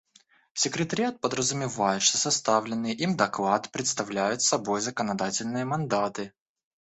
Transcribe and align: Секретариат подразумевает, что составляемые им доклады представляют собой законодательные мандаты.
Секретариат 0.55 1.19
подразумевает, 1.21 2.01
что 2.01 2.17
составляемые 2.17 2.95
им 2.95 3.15
доклады 3.15 3.69
представляют 3.69 4.41
собой 4.41 4.81
законодательные 4.81 5.63
мандаты. 5.63 6.33